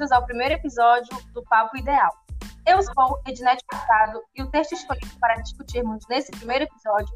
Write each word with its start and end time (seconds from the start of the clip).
bem-vindos 0.00 0.12
ao 0.12 0.24
primeiro 0.24 0.54
episódio 0.54 1.10
do 1.34 1.42
Papo 1.42 1.76
Ideal. 1.76 2.10
Eu 2.66 2.80
sou 2.82 3.20
Ednete 3.26 3.62
Picado 3.70 4.22
e 4.34 4.42
o 4.42 4.50
texto 4.50 4.72
escolhido 4.72 5.10
para 5.20 5.34
discutirmos 5.34 6.02
nesse 6.08 6.30
primeiro 6.30 6.64
episódio 6.64 7.14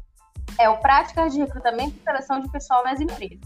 é 0.59 0.69
o 0.69 0.77
Práticas 0.77 1.33
de 1.33 1.39
Recrutamento 1.39 1.97
e 1.97 2.03
Seleção 2.03 2.41
de 2.41 2.51
Pessoal 2.51 2.83
nas 2.83 3.01
Empresas. 3.01 3.39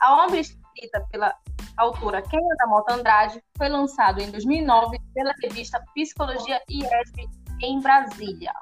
A 0.00 0.24
obra 0.24 0.40
escrita 0.40 1.06
pela 1.12 1.32
autora 1.76 2.20
Kenia 2.22 2.56
da 2.58 2.66
Mota 2.66 2.94
Andrade 2.94 3.40
foi 3.56 3.68
lançado 3.68 4.20
em 4.20 4.32
2009 4.32 4.98
pela 5.14 5.32
revista 5.40 5.80
Psicologia 5.94 6.60
IESB 6.68 7.28
em 7.62 7.80
Brasília. 7.80 8.52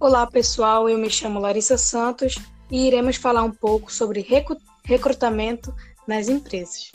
Olá 0.00 0.26
pessoal, 0.26 0.88
eu 0.88 0.98
me 0.98 1.08
chamo 1.08 1.38
Larissa 1.38 1.78
Santos 1.78 2.34
e 2.70 2.86
iremos 2.86 3.16
falar 3.16 3.42
um 3.42 3.52
pouco 3.52 3.92
sobre 3.92 4.26
recrutamento 4.84 5.74
nas 6.06 6.28
empresas. 6.28 6.92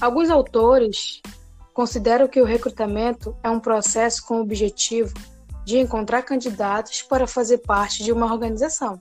Alguns 0.00 0.30
autores 0.30 1.20
consideram 1.72 2.28
que 2.28 2.40
o 2.40 2.44
recrutamento 2.44 3.36
é 3.42 3.50
um 3.50 3.60
processo 3.60 4.24
com 4.26 4.38
o 4.38 4.42
objetivo 4.42 5.14
de 5.64 5.78
encontrar 5.78 6.22
candidatos 6.22 7.02
para 7.02 7.26
fazer 7.26 7.58
parte 7.58 8.02
de 8.02 8.12
uma 8.12 8.26
organização. 8.26 9.00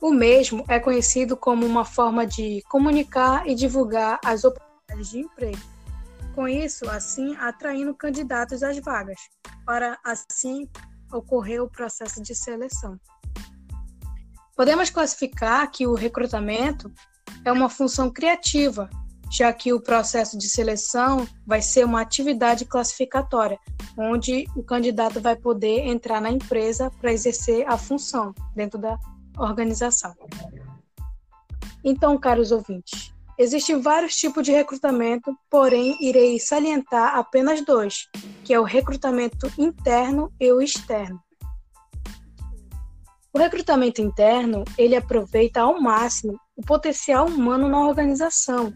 O 0.00 0.10
mesmo 0.10 0.64
é 0.68 0.78
conhecido 0.78 1.36
como 1.36 1.64
uma 1.64 1.84
forma 1.84 2.26
de 2.26 2.62
comunicar 2.68 3.48
e 3.48 3.54
divulgar 3.54 4.20
as 4.24 4.44
oportunidades 4.44 5.10
de 5.10 5.20
emprego. 5.20 5.58
Com 6.34 6.46
isso, 6.46 6.88
assim, 6.90 7.34
atraindo 7.36 7.94
candidatos 7.94 8.62
às 8.62 8.78
vagas, 8.78 9.18
para 9.64 9.98
assim 10.04 10.68
ocorreu 11.10 11.64
o 11.64 11.70
processo 11.70 12.22
de 12.22 12.34
seleção. 12.34 13.00
Podemos 14.56 14.88
classificar 14.88 15.70
que 15.70 15.86
o 15.86 15.94
recrutamento 15.94 16.90
é 17.44 17.52
uma 17.52 17.68
função 17.68 18.10
criativa, 18.10 18.88
já 19.30 19.52
que 19.52 19.70
o 19.72 19.80
processo 19.80 20.38
de 20.38 20.48
seleção 20.48 21.28
vai 21.46 21.60
ser 21.60 21.84
uma 21.84 22.00
atividade 22.00 22.64
classificatória, 22.64 23.58
onde 23.98 24.46
o 24.56 24.62
candidato 24.62 25.20
vai 25.20 25.36
poder 25.36 25.86
entrar 25.86 26.22
na 26.22 26.30
empresa 26.30 26.90
para 26.90 27.12
exercer 27.12 27.68
a 27.68 27.76
função 27.76 28.34
dentro 28.54 28.78
da 28.78 28.98
organização. 29.36 30.14
Então, 31.84 32.18
caros 32.18 32.50
ouvintes, 32.50 33.14
Existem 33.38 33.78
vários 33.82 34.16
tipos 34.16 34.42
de 34.42 34.50
recrutamento, 34.50 35.36
porém 35.50 35.94
irei 36.00 36.40
salientar 36.40 37.16
apenas 37.16 37.62
dois, 37.62 38.08
que 38.42 38.54
é 38.54 38.58
o 38.58 38.64
recrutamento 38.64 39.52
interno 39.58 40.32
e 40.40 40.50
o 40.50 40.62
externo. 40.62 41.20
O 43.36 43.38
recrutamento 43.38 44.00
interno, 44.00 44.64
ele 44.78 44.96
aproveita 44.96 45.60
ao 45.60 45.78
máximo 45.78 46.40
o 46.56 46.62
potencial 46.62 47.26
humano 47.26 47.68
na 47.68 47.86
organização, 47.86 48.72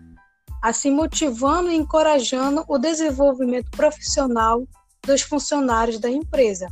assim 0.62 0.90
motivando 0.90 1.70
e 1.70 1.76
encorajando 1.76 2.62
o 2.68 2.76
desenvolvimento 2.76 3.70
profissional 3.70 4.68
dos 5.00 5.22
funcionários 5.22 5.98
da 5.98 6.10
empresa. 6.10 6.68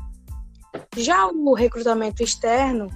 Já 0.99 1.29
o 1.29 1.55
recrutamento 1.55 2.23
externo 2.23 2.89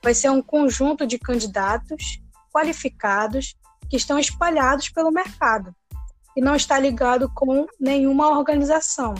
vai 0.00 0.14
ser 0.14 0.30
um 0.30 0.40
conjunto 0.40 1.04
de 1.04 1.18
candidatos 1.18 2.22
qualificados 2.52 3.56
que 3.90 3.96
estão 3.96 4.20
espalhados 4.20 4.88
pelo 4.88 5.10
mercado 5.10 5.74
e 6.36 6.40
não 6.40 6.54
está 6.54 6.78
ligado 6.78 7.28
com 7.34 7.66
nenhuma 7.80 8.38
organização. 8.38 9.14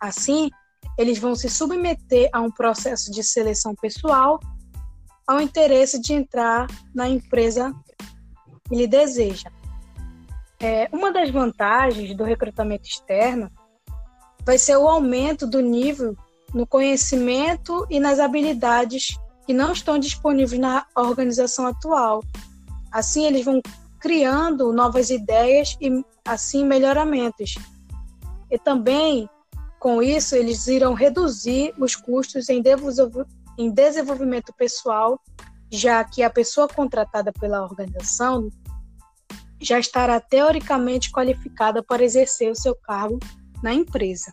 Assim, 0.00 0.48
eles 0.98 1.18
vão 1.18 1.34
se 1.34 1.48
submeter 1.48 2.28
a 2.32 2.40
um 2.40 2.50
processo 2.50 3.10
de 3.10 3.22
seleção 3.22 3.74
pessoal 3.74 4.38
ao 5.26 5.40
interesse 5.40 6.00
de 6.00 6.12
entrar 6.12 6.66
na 6.94 7.08
empresa 7.08 7.72
que 8.66 8.74
ele 8.74 8.86
deseja. 8.86 9.50
É, 10.60 10.88
uma 10.92 11.12
das 11.12 11.30
vantagens 11.30 12.16
do 12.16 12.24
recrutamento 12.24 12.88
externo 12.88 13.50
vai 14.44 14.58
ser 14.58 14.76
o 14.76 14.88
aumento 14.88 15.46
do 15.46 15.60
nível 15.60 16.16
no 16.52 16.66
conhecimento 16.66 17.86
e 17.88 18.00
nas 18.00 18.18
habilidades 18.18 19.16
que 19.46 19.54
não 19.54 19.72
estão 19.72 19.98
disponíveis 19.98 20.60
na 20.60 20.84
organização 20.96 21.66
atual, 21.66 22.22
Assim, 22.90 23.24
eles 23.24 23.44
vão 23.44 23.60
criando 24.00 24.72
novas 24.72 25.10
ideias 25.10 25.76
e, 25.80 26.04
assim, 26.26 26.64
melhoramentos. 26.64 27.54
E 28.50 28.58
também, 28.58 29.28
com 29.78 30.02
isso, 30.02 30.34
eles 30.34 30.66
irão 30.66 30.94
reduzir 30.94 31.72
os 31.78 31.94
custos 31.94 32.48
em, 32.48 32.62
em 33.58 33.70
desenvolvimento 33.70 34.52
pessoal, 34.52 35.20
já 35.70 36.02
que 36.04 36.22
a 36.22 36.30
pessoa 36.30 36.68
contratada 36.68 37.32
pela 37.32 37.62
organização 37.62 38.48
já 39.60 39.78
estará 39.78 40.20
teoricamente 40.20 41.10
qualificada 41.10 41.82
para 41.82 42.04
exercer 42.04 42.50
o 42.50 42.56
seu 42.56 42.74
cargo 42.74 43.18
na 43.62 43.74
empresa. 43.74 44.32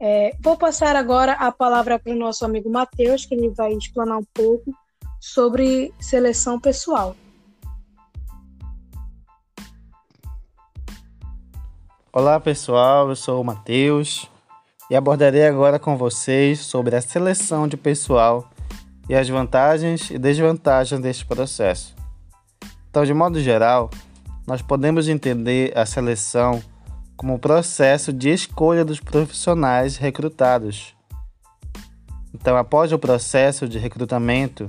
É, 0.00 0.34
vou 0.40 0.56
passar 0.56 0.96
agora 0.96 1.32
a 1.32 1.52
palavra 1.52 1.98
para 1.98 2.12
o 2.12 2.16
nosso 2.16 2.44
amigo 2.44 2.70
Matheus, 2.70 3.26
que 3.26 3.34
ele 3.34 3.50
vai 3.50 3.72
explanar 3.74 4.18
um 4.18 4.24
pouco 4.32 4.72
sobre 5.20 5.92
seleção 6.00 6.58
pessoal. 6.58 7.14
Olá 12.12 12.40
pessoal, 12.40 13.08
eu 13.08 13.14
sou 13.14 13.40
o 13.40 13.44
Matheus 13.44 14.28
e 14.90 14.96
abordarei 14.96 15.46
agora 15.46 15.78
com 15.78 15.96
vocês 15.96 16.58
sobre 16.58 16.96
a 16.96 17.00
seleção 17.00 17.68
de 17.68 17.76
pessoal 17.76 18.50
e 19.08 19.14
as 19.14 19.28
vantagens 19.28 20.10
e 20.10 20.18
desvantagens 20.18 21.00
deste 21.00 21.24
processo. 21.24 21.94
Então, 22.90 23.04
de 23.04 23.14
modo 23.14 23.40
geral, 23.40 23.90
nós 24.44 24.60
podemos 24.60 25.06
entender 25.08 25.72
a 25.78 25.86
seleção 25.86 26.60
como 27.16 27.34
o 27.34 27.38
processo 27.38 28.12
de 28.12 28.30
escolha 28.30 28.84
dos 28.84 28.98
profissionais 28.98 29.96
recrutados. 29.96 30.96
Então, 32.34 32.56
após 32.56 32.92
o 32.92 32.98
processo 32.98 33.68
de 33.68 33.78
recrutamento, 33.78 34.68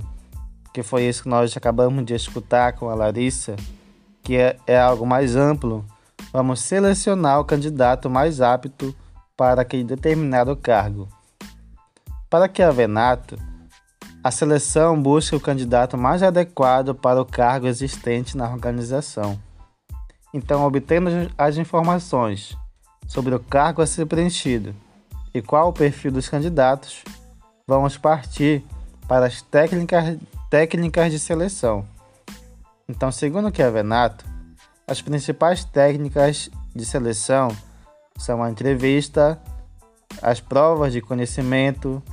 que 0.72 0.84
foi 0.84 1.06
isso 1.06 1.24
que 1.24 1.30
nós 1.30 1.57
acabamos 1.57 2.06
de 2.06 2.13
escutar 2.13 2.74
com 2.74 2.88
a 2.88 2.94
Larissa, 2.94 3.56
que 4.22 4.38
é, 4.38 4.57
é 4.68 4.80
algo 4.80 5.07
mais 5.07 5.35
amplo 5.35 5.84
vamos 6.31 6.62
selecionar 6.62 7.40
o 7.40 7.46
candidato 7.46 8.09
mais 8.09 8.42
apto 8.42 8.96
para 9.36 9.62
aquele 9.62 9.84
determinado 9.84 10.56
cargo. 10.56 11.08
Para 12.30 12.47
que 12.47 12.62
a 12.62 12.72
Venato, 12.72 13.38
a 14.24 14.31
seleção 14.31 15.02
busca 15.02 15.36
o 15.36 15.42
candidato 15.42 15.97
mais 15.97 16.24
adequado 16.24 16.96
para 16.96 17.22
o 17.22 17.25
cargo 17.25 17.68
existente 17.68 18.38
na 18.38 18.50
organização. 18.50 19.38
Então, 20.34 20.64
obtendo 20.64 21.09
as 21.38 21.58
informações 21.58 22.56
sobre 23.08 23.36
o 23.36 23.40
cargo 23.40 23.81
a 23.81 23.88
ser 23.88 24.06
preenchido 24.06 24.74
e 25.34 25.42
qual 25.42 25.69
o 25.69 25.74
perfil 25.74 26.12
dos 26.12 26.30
candidatos, 26.30 27.03
vamos 27.68 27.98
partir 27.98 28.63
para 29.08 29.25
as 29.25 29.42
técnicas, 29.42 30.18
técnicas 30.50 31.12
de 31.12 31.19
seleção. 31.19 31.86
Então, 32.88 33.12
segundo 33.12 33.50
o 33.50 33.52
que 33.52 33.62
a 33.62 33.69
Venato, 33.69 34.24
as 34.88 35.02
principais 35.02 35.64
técnicas 35.64 36.50
de 36.75 36.86
seleção 36.86 37.56
são 38.18 38.44
a 38.44 38.50
entrevista, 38.50 39.42
as 40.22 40.40
provas 40.40 40.94
de 40.94 41.02
conhecimento, 41.02 42.03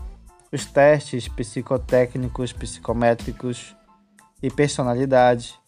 os 0.53 0.65
testes 0.65 1.29
psicotécnicos, 1.29 2.53
psicométricos 2.53 3.77
e 4.43 4.51
personalidade, 4.51 5.59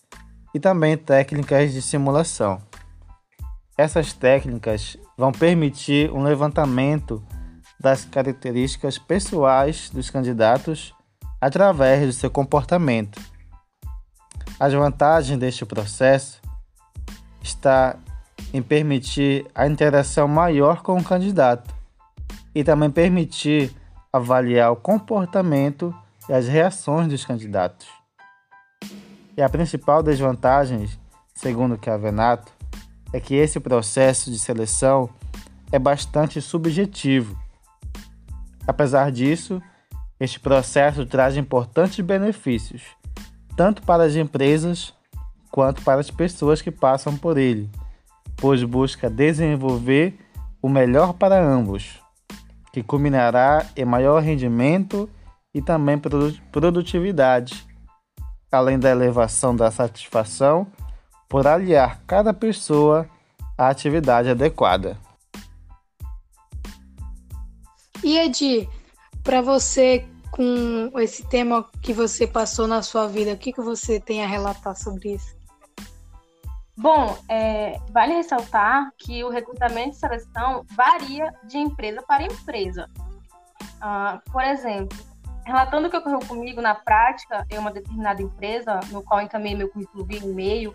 e 0.55 0.61
também 0.61 0.97
técnicas 0.97 1.73
de 1.73 1.83
simulação. 1.83 2.61
Essas 3.77 4.13
técnicas 4.13 4.97
vão 5.17 5.33
permitir 5.33 6.11
um 6.11 6.23
levantamento 6.23 7.23
das 7.79 8.05
características 8.05 8.99
pessoais 8.99 9.91
dos 9.91 10.11
candidatos 10.11 10.95
através 11.41 12.07
do 12.07 12.13
seu 12.13 12.31
comportamento. 12.31 13.21
As 14.59 14.75
vantagens 14.75 15.39
deste 15.39 15.65
processo 15.65 16.40
está 17.43 17.97
em 18.53 18.63
permitir 18.63 19.47
a 19.55 19.67
interação 19.67 20.27
maior 20.27 20.83
com 20.83 20.99
o 20.99 21.05
candidato 21.05 21.75
e 22.55 22.65
também 22.65 22.91
permitir 22.91 23.73
avaliar 24.13 24.73
o 24.73 24.77
comportamento 24.77 25.95
e 26.29 26.33
as 26.33 26.49
reações 26.49 27.09
dos 27.09 27.25
candidatos. 27.25 27.87
E 29.37 29.43
a 29.43 29.49
principal 29.49 30.03
desvantagem, 30.03 30.89
segundo 31.35 31.79
Cavenato, 31.79 32.53
é 33.13 33.21
que 33.21 33.35
esse 33.35 33.59
processo 33.59 34.31
de 34.31 34.39
seleção 34.39 35.09
é 35.73 35.79
bastante 35.79 36.41
subjetivo. 36.41 37.39
Apesar 38.67 39.11
disso, 39.11 39.63
este 40.19 40.39
processo 40.39 41.07
traz 41.07 41.37
importantes 41.37 42.05
benefícios, 42.05 42.83
tanto 43.57 43.83
para 43.83 44.05
as 44.05 44.15
empresas 44.15 44.93
quanto 45.51 45.83
para 45.83 46.01
as 46.01 46.11
pessoas 46.11 46.63
que 46.63 46.71
passam 46.71 47.17
por 47.17 47.37
ele, 47.37 47.69
pois 48.37 48.63
busca 48.63 49.11
desenvolver 49.11 50.19
o 50.63 50.69
melhor 50.69 51.15
para 51.15 51.43
ambos, 51.43 52.01
que 52.73 52.83
culminará 52.83 53.67
em 53.77 53.85
maior 53.85 54.23
rendimento 54.23 55.09
e 55.55 55.61
também 55.61 55.99
produtividade. 56.53 57.67
além 58.53 58.81
da 58.81 58.91
elevação 58.91 59.55
da 59.55 59.71
satisfação, 59.71 60.67
por 61.29 61.47
aliar 61.47 62.01
cada 62.05 62.35
pessoa 62.35 63.09
à 63.57 63.69
atividade 63.69 64.29
adequada. 64.29 64.99
E 68.03 68.19
Edi, 68.19 68.69
para 69.23 69.41
você, 69.41 70.05
com 70.33 70.91
esse 70.99 71.23
tema 71.29 71.65
que 71.81 71.93
você 71.93 72.27
passou 72.27 72.67
na 72.67 72.83
sua 72.83 73.07
vida, 73.07 73.35
o 73.35 73.37
que, 73.37 73.53
que 73.53 73.61
você 73.61 74.01
tem 74.01 74.25
a 74.25 74.27
relatar 74.27 74.75
sobre 74.75 75.15
isso? 75.15 75.40
Bom, 76.81 77.15
é, 77.29 77.79
vale 77.91 78.15
ressaltar 78.15 78.91
que 78.97 79.23
o 79.23 79.29
recrutamento 79.29 79.91
e 79.91 80.01
seleção 80.01 80.65
varia 80.75 81.31
de 81.45 81.59
empresa 81.59 82.01
para 82.01 82.23
empresa. 82.23 82.89
Uh, 83.83 84.33
por 84.33 84.43
exemplo, 84.43 84.97
relatando 85.45 85.89
o 85.89 85.91
que 85.91 85.97
ocorreu 85.99 86.21
comigo 86.21 86.63
na 86.63 86.75
prática 86.75 87.47
em 87.51 87.59
uma 87.59 87.71
determinada 87.71 88.23
empresa, 88.23 88.81
no 88.91 89.03
qual 89.03 89.21
encaminhei 89.21 89.59
meu 89.59 89.69
currículo 89.69 90.07
via 90.07 90.21
e-mail, 90.21 90.75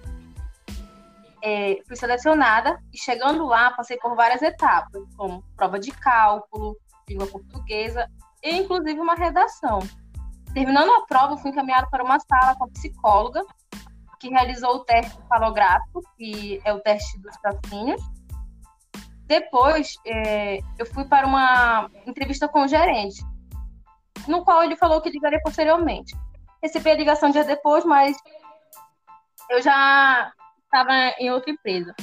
é, 1.41 1.79
fui 1.87 1.95
selecionada 1.95 2.79
e 2.93 2.99
chegando 2.99 3.43
lá 3.43 3.71
passei 3.71 3.97
por 3.97 4.15
várias 4.15 4.43
etapas, 4.43 5.01
como 5.17 5.43
prova 5.57 5.79
de 5.79 5.91
cálculo, 5.91 6.77
língua 7.09 7.25
portuguesa 7.25 8.07
e 8.43 8.55
inclusive 8.55 8.99
uma 8.99 9.15
redação. 9.15 9.79
Terminando 10.53 10.91
a 10.91 11.05
prova, 11.07 11.35
fui 11.35 11.49
encaminhada 11.49 11.87
para 11.89 12.03
uma 12.03 12.19
sala 12.19 12.55
com 12.55 12.65
a 12.65 12.69
psicóloga, 12.69 13.41
que 14.19 14.29
realizou 14.29 14.75
o 14.75 14.79
teste 14.85 15.17
falográfico, 15.27 16.01
que 16.17 16.61
é 16.63 16.73
o 16.73 16.79
teste 16.79 17.19
dos 17.19 17.35
tracinhos. 17.37 18.01
Depois, 19.27 19.95
é, 20.05 20.59
eu 20.77 20.85
fui 20.85 21.05
para 21.05 21.25
uma 21.25 21.89
entrevista 22.05 22.47
com 22.47 22.63
o 22.63 22.67
gerente, 22.67 23.23
no 24.27 24.43
qual 24.43 24.63
ele 24.63 24.75
falou 24.75 25.01
que 25.01 25.09
ligaria 25.09 25.39
posteriormente. 25.43 26.15
Recebi 26.61 26.91
a 26.91 26.95
ligação 26.95 27.31
dias 27.31 27.47
depois, 27.47 27.83
mas 27.85 28.17
eu 29.49 29.61
já 29.61 30.31
estava 30.63 31.15
em 31.19 31.31
outra 31.31 31.51
empresa. 31.51 31.95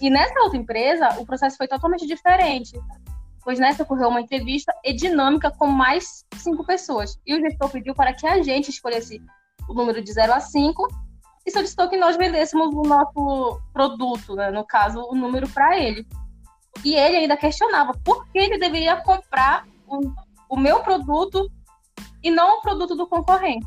E 0.00 0.10
nessa 0.10 0.38
outra 0.40 0.58
empresa, 0.58 1.20
o 1.20 1.26
processo 1.26 1.56
foi 1.56 1.68
totalmente 1.68 2.06
diferente 2.06 2.78
pois 3.46 3.60
nessa 3.60 3.84
ocorreu 3.84 4.08
uma 4.08 4.20
entrevista 4.20 4.74
e 4.84 4.92
dinâmica 4.92 5.52
com 5.52 5.68
mais 5.68 6.26
cinco 6.34 6.66
pessoas. 6.66 7.16
E 7.24 7.32
o 7.32 7.40
gestor 7.40 7.70
pediu 7.70 7.94
para 7.94 8.12
que 8.12 8.26
a 8.26 8.42
gente 8.42 8.70
escolhesse 8.70 9.22
o 9.68 9.74
número 9.74 10.02
de 10.02 10.12
0 10.12 10.32
a 10.32 10.40
5 10.40 10.88
e 11.46 11.50
solicitou 11.50 11.88
que 11.88 11.96
nós 11.96 12.16
vendêssemos 12.16 12.74
o 12.74 12.82
nosso 12.82 13.60
produto, 13.72 14.34
né? 14.34 14.50
no 14.50 14.66
caso, 14.66 15.00
o 15.08 15.14
número 15.14 15.48
para 15.48 15.78
ele. 15.78 16.06
E 16.84 16.94
ele 16.94 17.18
ainda 17.18 17.36
questionava 17.36 17.92
por 18.04 18.26
que 18.26 18.38
ele 18.38 18.58
deveria 18.58 19.00
comprar 19.02 19.64
o, 19.86 20.00
o 20.48 20.58
meu 20.58 20.80
produto 20.80 21.50
e 22.22 22.30
não 22.30 22.58
o 22.58 22.62
produto 22.62 22.96
do 22.96 23.06
concorrente. 23.06 23.66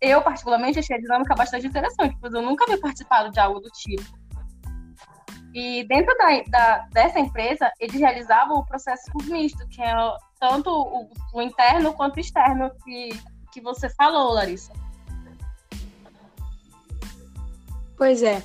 Eu, 0.00 0.22
particularmente, 0.22 0.78
achei 0.78 0.96
a 0.96 1.00
dinâmica 1.00 1.34
bastante 1.34 1.66
interessante, 1.66 2.16
pois 2.20 2.32
eu 2.32 2.42
nunca 2.42 2.64
havia 2.64 2.80
participado 2.80 3.30
de 3.30 3.40
algo 3.40 3.60
do 3.60 3.68
tipo. 3.70 4.04
E 5.54 5.84
dentro 5.84 6.16
da, 6.16 6.42
da, 6.48 6.88
dessa 6.92 7.18
empresa, 7.18 7.70
eles 7.80 7.98
realizavam 7.98 8.58
o 8.58 8.66
processo 8.66 9.04
misto, 9.24 9.66
que 9.68 9.82
é 9.82 9.94
tanto 10.38 10.68
o, 10.68 11.10
o 11.32 11.42
interno 11.42 11.92
quanto 11.94 12.16
o 12.16 12.20
externo 12.20 12.70
que, 12.84 13.10
que 13.52 13.60
você 13.60 13.88
falou, 13.90 14.32
Larissa. 14.32 14.72
Pois 18.04 18.22
é. 18.22 18.42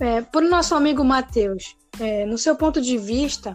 é 0.00 0.22
por 0.22 0.42
nosso 0.42 0.74
amigo 0.74 1.04
Matheus, 1.04 1.76
é, 2.00 2.24
no 2.24 2.38
seu 2.38 2.56
ponto 2.56 2.80
de 2.80 2.96
vista, 2.96 3.54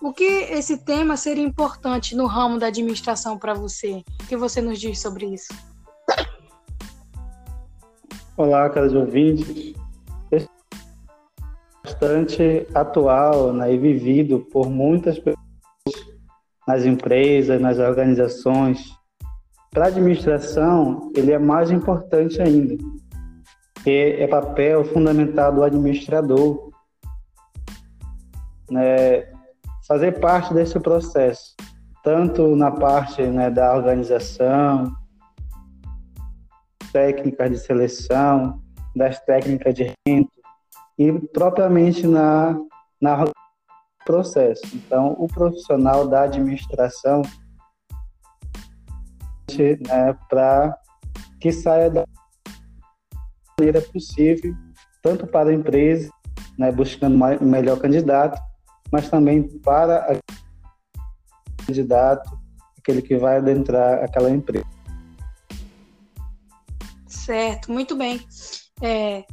o 0.00 0.12
que 0.12 0.22
esse 0.22 0.84
tema 0.84 1.16
seria 1.16 1.42
importante 1.42 2.14
no 2.14 2.26
ramo 2.26 2.60
da 2.60 2.68
administração 2.68 3.36
para 3.36 3.54
você? 3.54 4.04
O 4.22 4.26
que 4.28 4.36
você 4.36 4.60
nos 4.60 4.78
diz 4.78 5.00
sobre 5.00 5.26
isso? 5.26 5.52
Olá, 8.36 8.70
caros 8.70 8.94
ouvintes 8.94 9.74
bastante 11.82 12.64
atual 12.72 13.52
né, 13.52 13.74
e 13.74 13.78
vivido 13.78 14.46
por 14.52 14.70
muitas 14.70 15.18
pessoas 15.18 16.06
nas 16.68 16.84
empresas, 16.84 17.60
nas 17.60 17.80
organizações. 17.80 18.78
Para 19.72 19.86
a 19.86 19.88
administração, 19.88 21.10
ele 21.16 21.32
é 21.32 21.38
mais 21.38 21.72
importante 21.72 22.40
ainda, 22.40 22.76
que 23.82 24.16
é 24.18 24.26
papel 24.26 24.84
fundamental 24.84 25.52
do 25.52 25.62
administrador, 25.62 26.70
né, 28.70 29.32
fazer 29.86 30.20
parte 30.20 30.52
desse 30.52 30.78
processo, 30.80 31.54
tanto 32.02 32.54
na 32.54 32.70
parte 32.70 33.22
né, 33.22 33.50
da 33.50 33.74
organização, 33.74 34.92
técnicas 36.92 37.50
de 37.50 37.58
seleção, 37.58 38.60
das 38.94 39.18
técnicas 39.24 39.74
de 39.74 39.92
renda, 40.06 40.28
e 40.98 41.12
propriamente 41.12 42.06
na, 42.06 42.58
na 43.00 43.24
processo. 44.04 44.62
Então, 44.74 45.14
o 45.18 45.26
profissional 45.28 46.08
da 46.08 46.22
administração 46.22 47.22
né, 49.56 50.16
para 50.28 50.78
que 51.40 51.52
saia 51.52 51.90
da 51.90 52.04
maneira 53.58 53.80
possível, 53.80 54.54
tanto 55.02 55.26
para 55.26 55.50
a 55.50 55.54
empresa, 55.54 56.10
né, 56.56 56.70
buscando 56.70 57.16
o 57.40 57.44
melhor 57.44 57.78
candidato, 57.78 58.40
mas 58.90 59.10
também 59.10 59.42
para 59.60 60.16
o 60.16 61.66
candidato, 61.66 62.38
aquele 62.78 63.02
que 63.02 63.16
vai 63.16 63.38
adentrar 63.38 64.02
aquela 64.04 64.30
empresa. 64.30 64.66
Certo, 67.06 67.70
muito 67.70 67.94
bem. 67.94 68.20
É, 68.80 69.24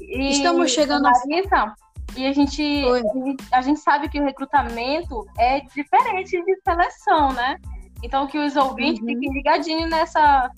e, 0.00 0.30
Estamos 0.30 0.70
chegando 0.70 1.02
Larissa, 1.02 1.74
e 2.16 2.26
a 2.26 2.32
gente, 2.32 2.62
a 2.62 2.98
gente, 2.98 3.44
a 3.52 3.62
gente 3.62 3.80
sabe 3.80 4.08
que 4.08 4.20
o 4.20 4.24
recrutamento 4.24 5.26
é 5.38 5.60
diferente 5.60 6.30
de 6.44 6.60
seleção, 6.62 7.32
né? 7.32 7.56
Então 8.02 8.26
que 8.26 8.38
os 8.38 8.54
ouvintes 8.54 9.00
uhum. 9.00 9.08
fiquem 9.08 9.32
ligadinhos 9.32 9.90
nessa, 9.90 10.50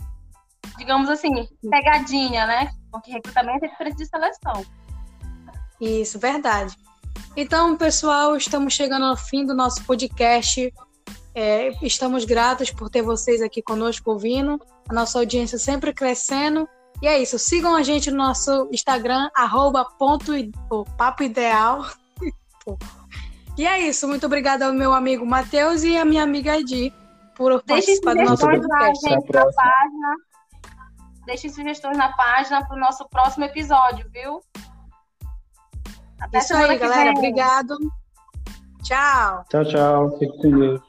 digamos 0.76 1.08
assim, 1.08 1.49
pegadinha, 1.70 2.46
né? 2.46 2.70
Porque 2.96 3.12
recrutamento 3.12 3.65
é 3.65 3.69
diferente 3.69 3.96
de 3.96 4.06
seleção. 4.06 4.65
Isso, 5.81 6.19
verdade. 6.19 6.76
Então, 7.36 7.76
pessoal, 7.76 8.36
estamos 8.36 8.74
chegando 8.74 9.05
ao 9.05 9.17
fim 9.17 9.44
do 9.44 9.55
nosso 9.55 9.84
podcast. 9.84 10.72
É, 11.34 11.70
estamos 11.82 12.24
gratos 12.24 12.70
por 12.70 12.88
ter 12.88 13.03
vocês 13.03 13.43
aqui 13.43 13.60
conosco 13.60 14.10
ouvindo, 14.10 14.58
a 14.88 14.94
nossa 14.94 15.19
audiência 15.19 15.58
sempre 15.58 15.93
crescendo. 15.93 16.67
E 17.03 17.06
é 17.06 17.19
isso. 17.19 17.38
Sigam 17.38 17.74
a 17.74 17.82
gente 17.82 18.10
no 18.10 18.17
nosso 18.17 18.69
Instagram, 18.72 19.29
arroba 19.34 19.84
ponto, 19.84 20.32
papo 20.96 21.22
ideal. 21.22 21.84
e 23.58 23.67
é 23.67 23.81
isso. 23.81 24.08
Muito 24.08 24.24
obrigada 24.24 24.67
ao 24.67 24.72
meu 24.72 24.94
amigo 24.94 25.26
Matheus 25.26 25.82
e 25.82 25.96
a 25.96 26.05
minha 26.05 26.22
amiga 26.22 26.58
Edi 26.58 26.93
por 27.36 27.62
Deixe 27.67 28.00
participar 28.00 28.15
do 28.15 28.22
nosso 28.22 28.46
podcast. 28.46 29.08
Gente, 29.08 29.32
na 29.32 29.53
página. 29.53 30.17
Deixe 31.26 31.48
sugestões 31.48 31.98
na 31.98 32.12
página 32.12 32.64
para 32.64 32.76
o 32.76 32.80
nosso 32.80 33.06
próximo 33.08 33.44
episódio, 33.44 34.08
viu? 34.10 34.40
Até 36.20 36.38
Isso 36.38 36.56
aí, 36.56 36.78
galera. 36.78 37.10
Vem. 37.10 37.18
Obrigado. 37.18 37.76
Tchau. 38.82 39.44
Tchau, 39.50 39.64
tchau. 39.64 40.18
Fique 40.18 40.38
com 40.38 40.58
Deus. 40.58 40.85